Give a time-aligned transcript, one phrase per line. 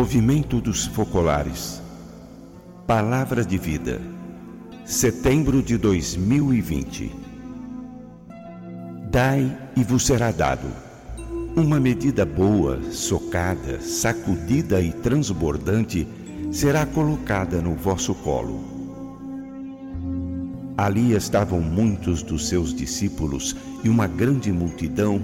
[0.00, 1.82] Movimento dos Focolares.
[2.86, 4.00] Palavra de Vida.
[4.82, 7.14] Setembro de 2020.
[9.10, 10.68] Dai e vos será dado.
[11.54, 16.08] Uma medida boa, socada, sacudida e transbordante
[16.50, 18.58] será colocada no vosso colo.
[20.78, 23.54] Ali estavam muitos dos seus discípulos
[23.84, 25.20] e uma grande multidão,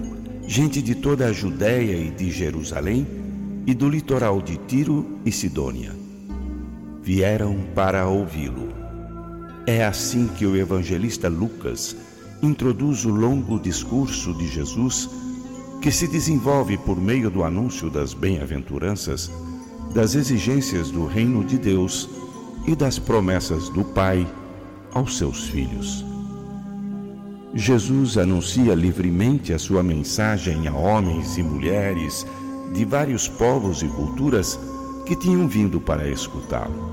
[0.47, 3.25] gente de toda a Judéia e de Jerusalém
[3.67, 5.93] e do litoral de Tiro e Sidônia.
[7.03, 8.69] Vieram para ouvi-lo.
[9.67, 11.93] É assim que o evangelista Lucas
[12.41, 15.09] introduz o longo discurso de Jesus,
[15.81, 19.29] que se desenvolve por meio do anúncio das bem-aventuranças,
[19.93, 22.09] das exigências do reino de Deus
[22.65, 24.25] e das promessas do Pai
[24.93, 26.05] aos seus filhos.
[27.53, 32.25] Jesus anuncia livremente a sua mensagem a homens e mulheres
[32.73, 34.59] de vários povos e culturas
[35.05, 36.91] que tinham vindo para escutá-lo.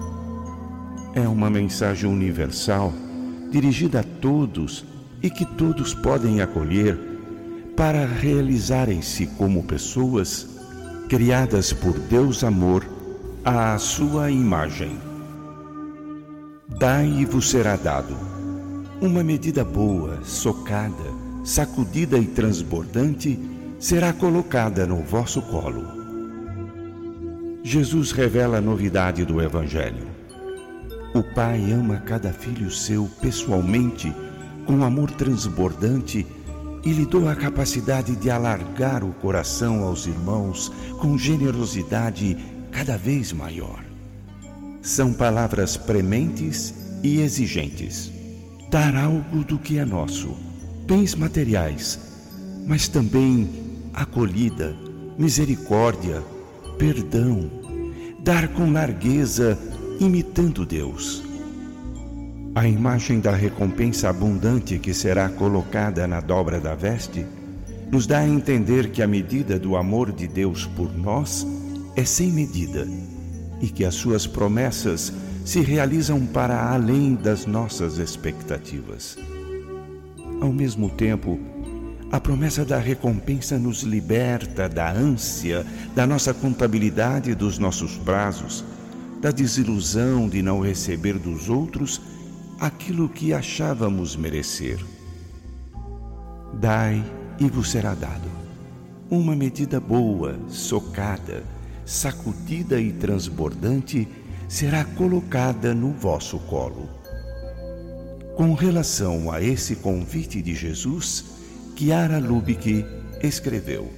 [1.14, 2.92] É uma mensagem universal,
[3.50, 4.84] dirigida a todos
[5.22, 6.98] e que todos podem acolher
[7.76, 10.46] para realizarem-se como pessoas
[11.08, 12.84] criadas por Deus Amor
[13.44, 14.98] à sua imagem.
[16.78, 18.16] Dai e vos será dado.
[19.00, 21.04] Uma medida boa, socada,
[21.44, 23.38] sacudida e transbordante
[23.78, 26.04] será colocada no vosso colo.
[27.62, 30.06] Jesus revela a novidade do Evangelho.
[31.14, 34.14] O Pai ama cada filho seu pessoalmente,
[34.66, 36.26] com amor transbordante,
[36.84, 42.36] e lhe dou a capacidade de alargar o coração aos irmãos com generosidade
[42.70, 43.82] cada vez maior.
[44.82, 48.12] São palavras prementes e exigentes.
[48.70, 50.36] Dar algo do que é nosso,
[50.86, 51.98] bens materiais,
[52.66, 53.63] mas também
[53.94, 54.76] acolhida,
[55.16, 56.22] misericórdia,
[56.76, 57.50] perdão,
[58.20, 59.58] dar com largueza,
[60.00, 61.22] imitando Deus.
[62.54, 67.24] A imagem da recompensa abundante que será colocada na dobra da veste
[67.90, 71.46] nos dá a entender que a medida do amor de Deus por nós
[71.96, 72.86] é sem medida
[73.60, 75.12] e que as suas promessas
[75.44, 79.16] se realizam para além das nossas expectativas.
[80.40, 81.38] Ao mesmo tempo,
[82.10, 88.64] a promessa da recompensa nos liberta da ânsia, da nossa contabilidade dos nossos prazos,
[89.20, 92.00] da desilusão de não receber dos outros
[92.60, 94.78] aquilo que achávamos merecer.
[96.60, 97.04] Dai
[97.38, 98.30] e vos será dado.
[99.10, 101.42] Uma medida boa, socada,
[101.84, 104.08] sacudida e transbordante
[104.48, 106.88] será colocada no vosso colo.
[108.36, 111.33] Com relação a esse convite de Jesus,
[111.76, 112.86] Chiara Lubick
[113.20, 113.90] escreveu: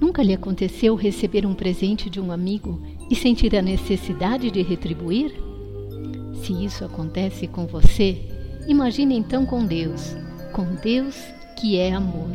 [0.00, 5.32] Nunca lhe aconteceu receber um presente de um amigo e sentir a necessidade de retribuir?
[6.42, 8.18] Se isso acontece com você,
[8.66, 10.16] imagine então com Deus,
[10.52, 11.16] com Deus
[11.56, 12.32] que é amor.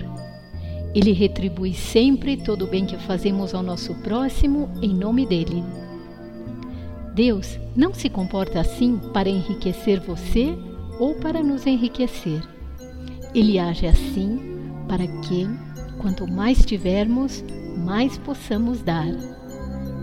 [0.96, 5.62] Ele retribui sempre todo o bem que fazemos ao nosso próximo em nome dele.
[7.14, 10.58] Deus não se comporta assim para enriquecer você
[10.98, 12.57] ou para nos enriquecer.
[13.34, 14.40] Ele age assim
[14.88, 15.48] para que,
[15.98, 17.44] quanto mais tivermos,
[17.78, 19.08] mais possamos dar.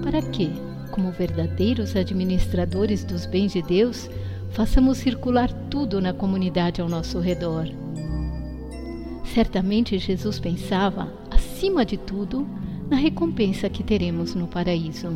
[0.02, 0.50] Para que,
[0.90, 4.08] como verdadeiros administradores dos bens de Deus,
[4.50, 7.66] façamos circular tudo na comunidade ao nosso redor.
[9.34, 12.46] Certamente Jesus pensava, acima de tudo,
[12.88, 15.08] na recompensa que teremos no paraíso.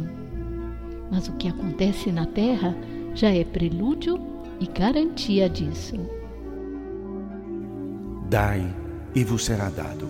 [1.11, 2.77] Mas o que acontece na terra
[3.15, 4.19] já é prelúdio
[4.59, 6.18] e garantia disso.
[8.29, 8.63] Dai
[9.15, 10.07] e vos será dado.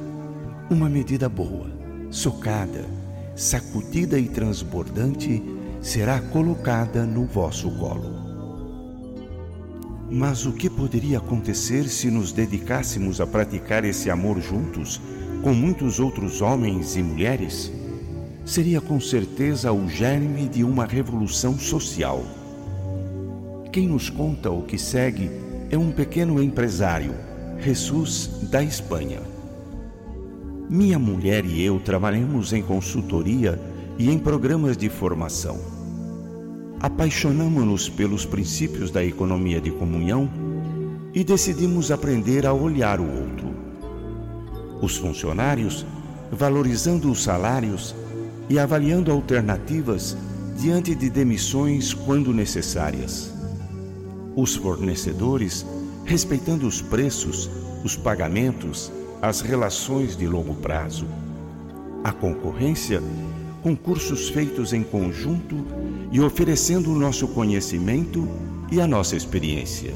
[0.68, 1.70] Uma medida boa,
[2.10, 2.84] socada,
[3.36, 5.40] sacudida e transbordante
[5.80, 8.26] será colocada no vosso colo.
[10.10, 15.00] Mas o que poderia acontecer se nos dedicássemos a praticar esse amor juntos
[15.40, 17.70] com muitos outros homens e mulheres?
[18.44, 22.24] Seria com certeza o germe de uma revolução social.
[23.70, 25.30] Quem nos conta o que segue
[25.70, 27.27] é um pequeno empresário
[27.60, 29.20] Jesus da Espanha.
[30.70, 33.60] Minha mulher e eu trabalhamos em consultoria
[33.98, 35.58] e em programas de formação.
[36.78, 40.30] Apaixonamos-nos pelos princípios da economia de comunhão
[41.12, 43.48] e decidimos aprender a olhar o outro.
[44.80, 45.84] Os funcionários,
[46.30, 47.94] valorizando os salários
[48.48, 50.16] e avaliando alternativas
[50.56, 53.32] diante de demissões quando necessárias.
[54.36, 55.66] Os fornecedores,
[56.08, 57.50] respeitando os preços,
[57.84, 58.90] os pagamentos,
[59.20, 61.06] as relações de longo prazo.
[62.02, 63.02] A concorrência,
[63.62, 65.66] com cursos feitos em conjunto
[66.10, 68.26] e oferecendo o nosso conhecimento
[68.72, 69.92] e a nossa experiência.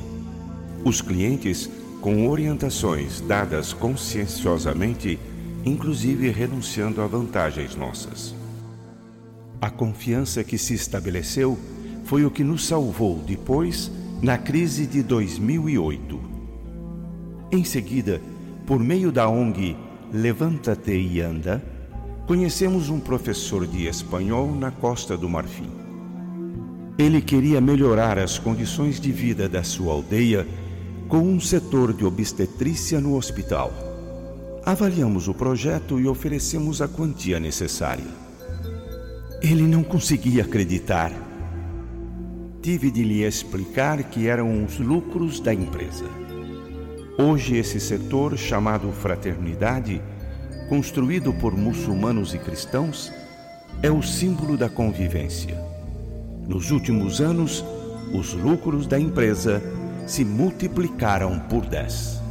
[0.85, 1.71] Os clientes,
[2.03, 5.19] com orientações dadas conscienciosamente,
[5.65, 8.35] inclusive renunciando a vantagens nossas.
[9.59, 11.59] A confiança que se estabeleceu
[12.05, 13.91] foi o que nos salvou depois
[14.23, 16.21] na crise de 2008.
[17.51, 18.23] Em seguida,
[18.65, 19.77] por meio da ONG
[20.15, 21.61] Levanta-te e Anda,
[22.25, 25.69] conhecemos um professor de espanhol na Costa do Marfim.
[26.97, 30.47] Ele queria melhorar as condições de vida da sua aldeia
[31.09, 33.73] com um setor de obstetrícia no hospital.
[34.65, 38.07] Avaliamos o projeto e oferecemos a quantia necessária.
[39.43, 41.32] Ele não conseguia acreditar.
[42.63, 46.05] Tive de lhe explicar que eram os lucros da empresa.
[47.19, 50.01] Hoje, esse setor, chamado Fraternidade,
[50.69, 53.13] construído por muçulmanos e cristãos,
[53.83, 55.61] é o símbolo da convivência.
[56.47, 57.65] Nos últimos anos,
[58.15, 59.61] os lucros da empresa
[60.07, 62.22] se multiplicaram por dez.